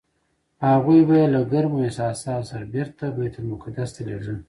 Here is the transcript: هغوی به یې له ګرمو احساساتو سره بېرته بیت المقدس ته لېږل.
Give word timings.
هغوی 0.67 0.99
به 1.07 1.13
یې 1.19 1.27
له 1.35 1.41
ګرمو 1.51 1.83
احساساتو 1.85 2.49
سره 2.51 2.63
بېرته 2.73 3.03
بیت 3.17 3.35
المقدس 3.39 3.89
ته 3.95 4.01
لېږل. 4.07 4.37